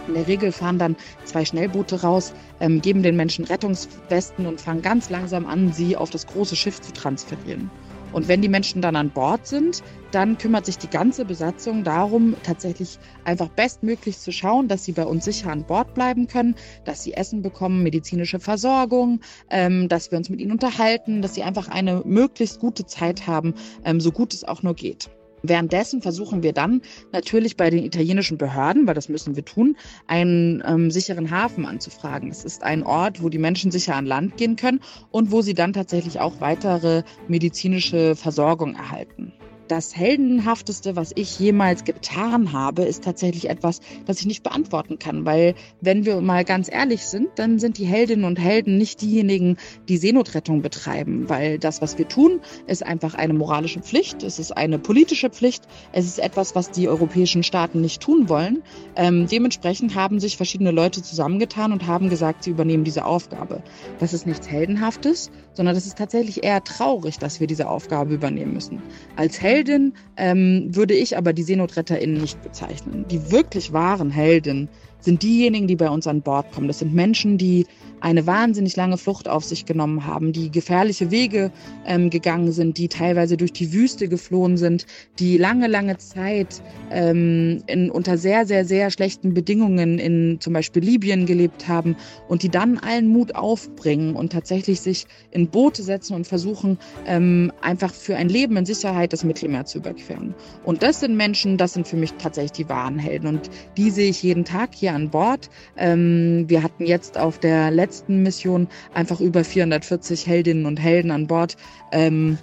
In 0.07 0.13
der 0.13 0.27
Regel 0.27 0.51
fahren 0.51 0.79
dann 0.79 0.95
zwei 1.24 1.45
Schnellboote 1.45 2.01
raus, 2.01 2.33
ähm, 2.59 2.81
geben 2.81 3.03
den 3.03 3.15
Menschen 3.15 3.45
Rettungswesten 3.45 4.45
und 4.45 4.62
fangen 4.62 4.81
ganz 4.81 5.09
langsam 5.09 5.45
an, 5.45 5.74
sie 5.74 5.97
auf 5.97 6.09
das 6.09 6.27
große 6.27 6.55
Schiff 6.55 6.81
zu 6.81 6.93
transferieren. 6.93 7.69
Und 8.15 8.29
wenn 8.29 8.41
die 8.41 8.47
Menschen 8.47 8.81
dann 8.81 8.95
an 8.95 9.09
Bord 9.09 9.45
sind, 9.45 9.83
dann 10.12 10.38
kümmert 10.38 10.65
sich 10.65 10.77
die 10.77 10.89
ganze 10.89 11.25
Besatzung 11.25 11.83
darum, 11.83 12.35
tatsächlich 12.43 12.97
einfach 13.25 13.50
bestmöglich 13.50 14.19
zu 14.19 14.31
schauen, 14.31 14.69
dass 14.69 14.85
sie 14.85 14.93
bei 14.93 15.03
uns 15.03 15.25
sicher 15.25 15.51
an 15.51 15.65
Bord 15.65 15.93
bleiben 15.93 16.27
können, 16.27 16.55
dass 16.85 17.03
sie 17.03 17.13
Essen 17.13 17.41
bekommen, 17.41 17.83
medizinische 17.83 18.39
Versorgung, 18.39 19.19
ähm, 19.50 19.89
dass 19.89 20.12
wir 20.12 20.17
uns 20.17 20.29
mit 20.29 20.39
ihnen 20.39 20.53
unterhalten, 20.53 21.21
dass 21.21 21.35
sie 21.35 21.43
einfach 21.43 21.67
eine 21.67 22.03
möglichst 22.05 22.59
gute 22.62 22.85
Zeit 22.85 23.27
haben, 23.27 23.53
ähm, 23.83 24.00
so 24.00 24.13
gut 24.13 24.33
es 24.33 24.45
auch 24.45 24.63
nur 24.63 24.75
geht. 24.75 25.09
Währenddessen 25.49 26.01
versuchen 26.01 26.43
wir 26.43 26.53
dann 26.53 26.81
natürlich 27.11 27.57
bei 27.57 27.69
den 27.69 27.83
italienischen 27.83 28.37
Behörden, 28.37 28.87
weil 28.87 28.93
das 28.93 29.09
müssen 29.09 29.35
wir 29.35 29.45
tun, 29.45 29.77
einen 30.07 30.63
ähm, 30.65 30.91
sicheren 30.91 31.31
Hafen 31.31 31.65
anzufragen. 31.65 32.29
Es 32.29 32.43
ist 32.43 32.63
ein 32.63 32.83
Ort, 32.83 33.21
wo 33.21 33.29
die 33.29 33.37
Menschen 33.37 33.71
sicher 33.71 33.95
an 33.95 34.05
Land 34.05 34.37
gehen 34.37 34.55
können 34.55 34.79
und 35.11 35.31
wo 35.31 35.41
sie 35.41 35.53
dann 35.53 35.73
tatsächlich 35.73 36.19
auch 36.19 36.41
weitere 36.41 37.03
medizinische 37.27 38.15
Versorgung 38.15 38.75
erhalten 38.75 39.33
das 39.67 39.95
Heldenhafteste, 39.95 40.95
was 40.95 41.12
ich 41.15 41.39
jemals 41.39 41.84
getan 41.84 42.53
habe, 42.53 42.84
ist 42.84 43.03
tatsächlich 43.03 43.50
etwas, 43.50 43.81
das 44.05 44.19
ich 44.19 44.25
nicht 44.25 44.43
beantworten 44.43 45.00
kann. 45.00 45.25
Weil, 45.25 45.55
wenn 45.81 46.05
wir 46.05 46.22
mal 46.22 46.45
ganz 46.45 46.72
ehrlich 46.72 47.05
sind, 47.05 47.29
dann 47.36 47.60
sind 47.60 47.77
die 47.77 47.86
Heldinnen 47.86 48.25
und 48.25 48.39
Helden 48.39 48.77
nicht 48.77 49.01
diejenigen, 49.01 49.57
die 49.88 49.98
Seenotrettung 49.98 50.62
betreiben. 50.62 51.29
Weil 51.29 51.60
das, 51.60 51.81
was 51.81 51.98
wir 51.98 52.07
tun, 52.07 52.41
ist 52.67 52.86
einfach 52.86 53.15
eine 53.15 53.34
moralische 53.34 53.79
Pflicht. 53.81 54.24
Es 54.24 54.39
ist 54.39 54.55
eine 54.55 54.79
politische 54.79 55.29
Pflicht. 55.29 55.63
Es 55.91 56.05
ist 56.05 56.19
etwas, 56.19 56.55
was 56.55 56.72
die 56.72 56.88
europäischen 56.88 57.43
Staaten 57.43 57.81
nicht 57.81 58.01
tun 58.01 58.29
wollen. 58.29 58.63
Ähm, 58.95 59.27
dementsprechend 59.27 59.95
haben 59.95 60.19
sich 60.19 60.38
verschiedene 60.38 60.72
Leute 60.72 61.01
zusammengetan 61.01 61.72
und 61.72 61.88
haben 61.88 62.10
gesagt, 62.10 62.43
sie 62.43 62.51
übernehmen 62.51 62.84
diese 62.84 63.05
Aufgabe. 63.05 63.63
Das 64.00 64.13
ist 64.13 64.25
nichts 64.27 64.48
Heldenhaftes, 64.48 65.31
sondern 65.53 65.75
das 65.75 65.86
ist 65.86 65.98
tatsächlich 65.98 66.43
eher 66.43 66.63
traurig, 66.63 67.17
dass 67.17 67.39
wir 67.39 67.48
diese 67.48 67.69
Aufgabe 67.69 68.13
übernehmen 68.13 68.53
müssen. 68.53 68.81
Als 69.15 69.41
Held 69.41 69.54
Heldin 69.55 69.93
ähm, 70.17 70.75
würde 70.75 70.93
ich 70.93 71.17
aber 71.17 71.31
die 71.31 71.43
SeenotretterInnen 71.43 72.19
nicht 72.19 72.41
bezeichnen. 72.43 73.05
Die 73.09 73.31
wirklich 73.31 73.71
wahren 73.71 74.12
Helden 74.12 74.67
sind 75.00 75.24
diejenigen, 75.24 75.67
die 75.67 75.77
bei 75.77 75.89
uns 75.89 76.07
an 76.07 76.21
Bord 76.21 76.51
kommen. 76.51 76.67
Das 76.67 76.79
sind 76.79 76.93
Menschen, 76.93 77.38
die 77.38 77.65
eine 78.01 78.27
wahnsinnig 78.27 78.75
lange 78.75 78.97
Flucht 78.97 79.27
auf 79.27 79.43
sich 79.43 79.65
genommen 79.65 80.05
haben, 80.05 80.31
die 80.31 80.51
gefährliche 80.51 81.11
Wege 81.11 81.51
ähm, 81.85 82.09
gegangen 82.09 82.51
sind, 82.51 82.77
die 82.77 82.87
teilweise 82.87 83.37
durch 83.37 83.53
die 83.53 83.73
Wüste 83.73 84.07
geflohen 84.07 84.57
sind, 84.57 84.85
die 85.19 85.37
lange, 85.37 85.67
lange 85.67 85.97
Zeit 85.97 86.61
ähm, 86.91 87.63
in, 87.67 87.89
unter 87.89 88.17
sehr, 88.17 88.45
sehr, 88.45 88.65
sehr 88.65 88.91
schlechten 88.91 89.33
Bedingungen 89.33 89.97
in 89.97 90.37
zum 90.39 90.53
Beispiel 90.53 90.83
Libyen 90.83 91.25
gelebt 91.25 91.67
haben 91.67 91.95
und 92.27 92.43
die 92.43 92.49
dann 92.49 92.77
allen 92.77 93.07
Mut 93.07 93.35
aufbringen 93.35 94.15
und 94.15 94.31
tatsächlich 94.31 94.81
sich 94.81 95.05
in 95.31 95.47
Boote 95.49 95.81
setzen 95.81 96.15
und 96.15 96.27
versuchen, 96.27 96.77
ähm, 97.05 97.51
einfach 97.61 97.93
für 97.93 98.15
ein 98.15 98.29
Leben 98.29 98.57
in 98.57 98.65
Sicherheit 98.65 99.13
das 99.13 99.23
Mittelmeer 99.23 99.65
zu 99.65 99.79
überqueren. 99.79 100.35
Und 100.63 100.83
das 100.83 100.99
sind 100.99 101.15
Menschen, 101.15 101.57
das 101.57 101.73
sind 101.73 101.87
für 101.87 101.97
mich 101.97 102.13
tatsächlich 102.13 102.51
die 102.51 102.69
wahren 102.69 102.99
Helden 102.99 103.27
und 103.27 103.49
die 103.77 103.89
sehe 103.89 104.09
ich 104.09 104.21
jeden 104.21 104.45
Tag 104.45 104.75
hier 104.75 104.93
an 104.93 105.09
Bord. 105.09 105.49
Ähm, 105.77 106.45
wir 106.47 106.61
hatten 106.61 106.85
jetzt 106.85 107.17
auf 107.17 107.39
der 107.39 107.71
letzten 107.71 107.84
Mission 108.07 108.67
einfach 108.93 109.19
über 109.19 109.43
440 109.43 110.27
Heldinnen 110.27 110.65
und 110.65 110.79
Helden 110.79 111.11
an 111.11 111.27
Bord. 111.27 111.57
Ähm, 111.91 112.37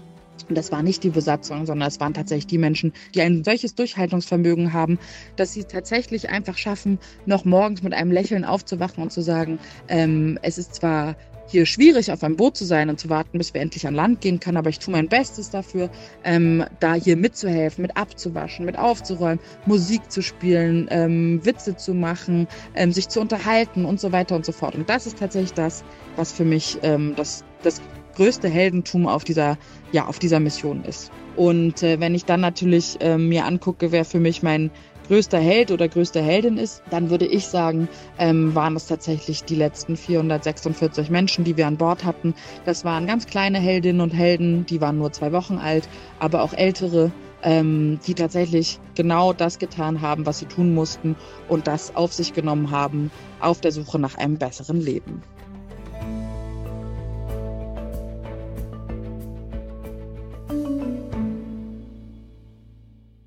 und 0.48 0.56
das 0.56 0.72
war 0.72 0.82
nicht 0.82 1.04
die 1.04 1.10
Besatzung, 1.10 1.66
sondern 1.66 1.88
es 1.88 2.00
waren 2.00 2.14
tatsächlich 2.14 2.46
die 2.46 2.58
Menschen, 2.58 2.92
die 3.14 3.22
ein 3.22 3.44
solches 3.44 3.74
Durchhaltungsvermögen 3.74 4.72
haben, 4.72 4.98
dass 5.36 5.52
sie 5.52 5.64
tatsächlich 5.64 6.30
einfach 6.30 6.58
schaffen, 6.58 6.98
noch 7.26 7.44
morgens 7.44 7.82
mit 7.82 7.94
einem 7.94 8.10
Lächeln 8.10 8.44
aufzuwachen 8.44 9.02
und 9.02 9.12
zu 9.12 9.22
sagen, 9.22 9.58
ähm, 9.88 10.38
es 10.42 10.58
ist 10.58 10.74
zwar 10.74 11.16
hier 11.52 11.66
schwierig, 11.66 12.10
auf 12.10 12.24
einem 12.24 12.36
Boot 12.36 12.56
zu 12.56 12.64
sein 12.64 12.90
und 12.90 12.98
zu 12.98 13.08
warten, 13.08 13.38
bis 13.38 13.54
wir 13.54 13.60
endlich 13.60 13.86
an 13.86 13.94
Land 13.94 14.20
gehen 14.20 14.40
können. 14.40 14.56
Aber 14.56 14.70
ich 14.70 14.78
tue 14.78 14.92
mein 14.92 15.08
Bestes 15.08 15.50
dafür, 15.50 15.90
ähm, 16.24 16.64
da 16.80 16.94
hier 16.94 17.16
mitzuhelfen, 17.16 17.82
mit 17.82 17.96
abzuwaschen, 17.96 18.66
mit 18.66 18.78
aufzuräumen, 18.78 19.38
Musik 19.66 20.10
zu 20.10 20.22
spielen, 20.22 20.88
ähm, 20.90 21.44
Witze 21.44 21.76
zu 21.76 21.94
machen, 21.94 22.48
ähm, 22.74 22.92
sich 22.92 23.08
zu 23.08 23.20
unterhalten 23.20 23.84
und 23.84 24.00
so 24.00 24.10
weiter 24.10 24.34
und 24.34 24.44
so 24.44 24.52
fort. 24.52 24.74
Und 24.74 24.88
das 24.88 25.06
ist 25.06 25.18
tatsächlich 25.18 25.52
das, 25.52 25.84
was 26.16 26.32
für 26.32 26.44
mich 26.44 26.78
ähm, 26.82 27.14
das, 27.16 27.44
das 27.62 27.80
größte 28.16 28.48
Heldentum 28.48 29.06
auf 29.06 29.24
dieser, 29.24 29.58
ja, 29.92 30.06
auf 30.06 30.18
dieser 30.18 30.40
Mission 30.40 30.84
ist. 30.84 31.10
Und 31.36 31.82
äh, 31.82 31.98
wenn 32.00 32.14
ich 32.14 32.24
dann 32.24 32.40
natürlich 32.40 33.00
äh, 33.00 33.16
mir 33.16 33.46
angucke, 33.46 33.92
wer 33.92 34.04
für 34.04 34.20
mich 34.20 34.42
mein 34.42 34.70
größter 35.08 35.38
Held 35.38 35.70
oder 35.70 35.88
größte 35.88 36.22
Heldin 36.22 36.56
ist, 36.56 36.82
dann 36.90 37.10
würde 37.10 37.26
ich 37.26 37.46
sagen, 37.46 37.88
ähm, 38.18 38.54
waren 38.54 38.76
es 38.76 38.86
tatsächlich 38.86 39.44
die 39.44 39.54
letzten 39.54 39.96
446 39.96 41.10
Menschen, 41.10 41.44
die 41.44 41.56
wir 41.56 41.66
an 41.66 41.76
Bord 41.76 42.04
hatten. 42.04 42.34
Das 42.64 42.84
waren 42.84 43.06
ganz 43.06 43.26
kleine 43.26 43.58
Heldinnen 43.58 44.00
und 44.00 44.14
Helden, 44.14 44.66
die 44.66 44.80
waren 44.80 44.98
nur 44.98 45.12
zwei 45.12 45.32
Wochen 45.32 45.58
alt, 45.58 45.88
aber 46.18 46.42
auch 46.42 46.52
ältere, 46.52 47.10
ähm, 47.42 47.98
die 48.06 48.14
tatsächlich 48.14 48.78
genau 48.94 49.32
das 49.32 49.58
getan 49.58 50.00
haben, 50.00 50.26
was 50.26 50.38
sie 50.38 50.46
tun 50.46 50.74
mussten 50.74 51.16
und 51.48 51.66
das 51.66 51.94
auf 51.96 52.12
sich 52.12 52.32
genommen 52.32 52.70
haben 52.70 53.10
auf 53.40 53.60
der 53.60 53.72
Suche 53.72 53.98
nach 53.98 54.16
einem 54.16 54.38
besseren 54.38 54.80
Leben. 54.80 55.22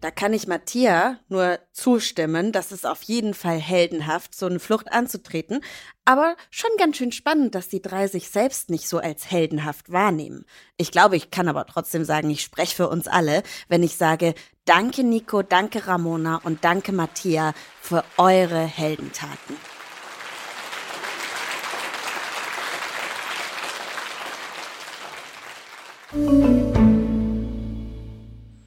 Da 0.06 0.12
kann 0.12 0.34
ich 0.34 0.46
Mattia 0.46 1.18
nur 1.30 1.58
zustimmen, 1.72 2.52
dass 2.52 2.70
es 2.70 2.86
auf 2.86 3.02
jeden 3.02 3.34
Fall 3.34 3.58
heldenhaft, 3.58 4.36
so 4.36 4.46
eine 4.46 4.60
Flucht 4.60 4.92
anzutreten, 4.92 5.62
aber 6.06 6.36
schon 6.52 6.70
ganz 6.78 6.98
schön 6.98 7.12
spannend, 7.12 7.56
dass 7.56 7.70
die 7.70 7.82
drei 7.82 8.06
sich 8.08 8.30
selbst 8.30 8.70
nicht 8.70 8.88
so 8.88 9.00
als 9.00 9.32
heldenhaft 9.32 9.92
wahrnehmen. 9.92 10.46
Ich 10.78 10.92
glaube, 10.92 11.16
ich 11.16 11.32
kann 11.32 11.48
aber 11.48 11.66
trotzdem 11.66 12.06
sagen, 12.06 12.30
ich 12.30 12.44
spreche 12.44 12.76
für 12.76 12.88
uns 12.88 13.08
alle, 13.08 13.42
wenn 13.68 13.82
ich 13.82 13.98
sage, 13.98 14.36
danke 14.66 15.04
Nico, 15.04 15.42
danke 15.42 15.88
Ramona 15.88 16.40
und 16.44 16.64
danke 16.64 16.92
Mattia 16.92 17.56
für 17.82 18.04
eure 18.18 18.62
Heldentaten. 18.62 19.58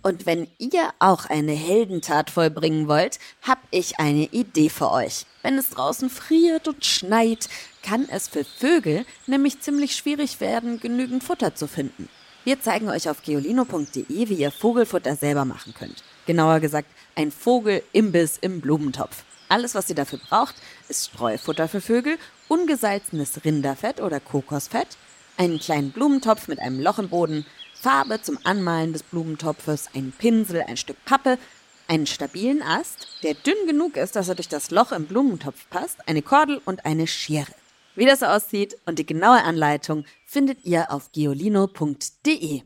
Und 0.03 0.27
wenn 0.27 0.49
ihr 0.59 0.91
auch 1.01 1.27
eine 1.27 1.53
Heldentat 1.53 2.31
vollbringen 2.31 2.89
wollt, 2.89 3.19
hab 3.43 3.59
ich 3.71 3.99
eine 3.99 4.25
Idee 4.27 4.69
für 4.69 4.91
euch. 4.91 5.27
Wenn 5.43 5.59
es 5.59 5.71
draußen 5.71 6.09
friert 6.09 6.69
und 6.69 6.85
schneit, 6.85 7.49
kann 7.83 8.09
es 8.11 8.29
für 8.29 8.45
Vögel 8.45 9.05
nämlich 9.27 9.61
ziemlich 9.61 9.97
schwierig 9.97 10.41
werden, 10.41 10.79
genügend 10.79 11.25
Futter 11.25 11.55
zu 11.55 11.67
finden. 11.67 12.09
Wir 12.45 12.61
zeigen 12.61 12.89
euch 12.89 13.11
auf 13.11 13.23
geolino.de, 13.23 14.29
wie 14.29 14.35
ihr 14.35 14.51
Vogelfutter 14.51 15.17
selber 15.17 15.45
machen 15.45 15.75
könnt. 15.75 16.03
Genauer 16.27 16.61
gesagt, 16.61 16.89
ein 17.15 17.33
Vogelimbiss 17.33 18.39
im 18.41 18.61
Blumentopf. 18.61 19.25
Alles, 19.49 19.75
was 19.75 19.89
ihr 19.89 19.97
dafür 19.97 20.21
braucht, 20.29 20.55
ist 20.89 21.07
Streufutter 21.07 21.69
für 21.69 21.81
Vögel, 21.81 22.19
ungesalzenes 22.49 23.45
Rinderfett 23.45 24.01
oder 24.01 24.21
Kokosfett, 24.21 24.97
einen 25.37 25.59
kleinen 25.59 25.91
Blumentopf 25.91 26.49
mit 26.49 26.59
einem 26.59 26.81
Loch 26.81 26.99
im 26.99 27.09
Boden, 27.09 27.47
Farbe 27.81 28.21
zum 28.21 28.41
Anmalen 28.43 28.93
des 28.93 29.05
Blumentopfes, 29.05 29.91
ein 29.95 30.13
Pinsel, 30.19 30.63
ein 30.63 30.77
Stück 30.77 30.97
Pappe, 31.05 31.39
einen 31.87 32.09
stabilen 32.09 32.61
Ast, 32.61 33.23
der 33.23 33.35
dünn 33.35 33.69
genug 33.69 33.97
ist, 33.97 34.17
dass 34.17 34.29
er 34.29 34.35
durch 34.35 34.49
das 34.49 34.73
Loch 34.73 34.91
im 34.91 35.07
Blumentopf 35.07 35.71
passt, 35.71 35.97
eine 36.09 36.23
Kordel 36.23 36.61
und 36.65 36.85
eine 36.85 37.07
Schere. 37.07 37.53
Wie 37.95 38.05
das 38.05 38.25
aussieht 38.25 38.77
und 38.87 38.99
die 38.99 39.07
genaue 39.07 39.45
Anleitung 39.45 40.05
findet 40.27 40.65
ihr 40.65 40.91
auf 40.91 41.13
geolino.de. 41.13 42.63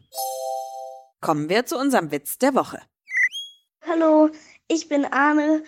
Kommen 1.21 1.49
wir 1.51 1.67
zu 1.67 1.77
unserem 1.77 2.11
Witz 2.11 2.39
der 2.39 2.55
Woche. 2.55 2.81
Hallo, 3.87 4.31
ich 4.67 4.89
bin 4.89 5.05
Arne, 5.05 5.63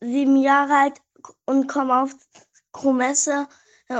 sieben 0.00 0.36
Jahre 0.36 0.74
alt 0.74 1.00
und 1.46 1.66
komme 1.66 2.02
auf 2.02 2.14
Kromesse. 2.72 3.48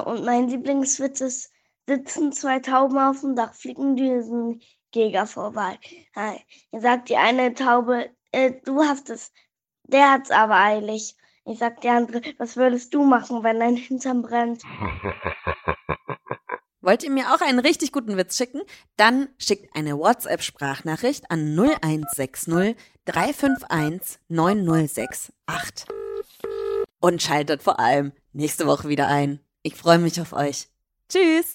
Und 0.05 0.26
mein 0.26 0.48
Lieblingswitz 0.48 1.22
ist, 1.22 1.50
sitzen 1.88 2.31
zwei 2.33 2.61
Tauben 2.61 2.98
auf 2.98 3.20
dem 3.20 3.37
Dach, 3.37 3.55
fliegen 3.55 3.96
Düsen 3.96 4.61
Jäger 4.94 5.26
vorbei. 5.26 5.78
Ja, 6.14 6.37
sagt 6.81 7.09
die 7.09 7.16
eine 7.16 7.55
Taube, 7.55 8.11
äh, 8.33 8.52
du 8.64 8.83
hast 8.83 9.11
es, 9.11 9.33
der 9.85 10.11
hat's 10.11 10.31
aber 10.31 10.57
eilig. 10.57 11.16
Ich 11.44 11.59
sag 11.59 11.81
die 11.81 11.88
andere, 11.88 12.22
was 12.38 12.57
würdest 12.57 12.94
du 12.94 13.05
machen, 13.05 13.42
wenn 13.42 13.59
dein 13.61 13.76
Hintern 13.76 14.22
brennt? 14.22 14.62
Wollt 16.83 17.05
ihr 17.05 17.11
mir 17.11 17.33
auch 17.33 17.40
einen 17.40 17.61
richtig 17.61 17.92
guten 17.92 18.16
Witz 18.16 18.37
schicken? 18.37 18.61
Dann 18.96 19.28
schickt 19.38 19.74
eine 19.76 19.96
WhatsApp-Sprachnachricht 19.98 21.31
an 21.31 21.57
0160 21.57 22.76
351 23.05 24.18
9068. 24.28 25.87
Und 27.00 27.22
schaltet 27.22 27.62
vor 27.62 27.78
allem 27.78 28.12
nächste 28.33 28.66
Woche 28.66 28.88
wieder 28.88 29.07
ein. 29.07 29.40
Ich 29.62 29.76
freue 29.76 29.98
mich 29.98 30.20
auf 30.20 30.33
euch. 30.33 30.68
Tschüss! 31.09 31.55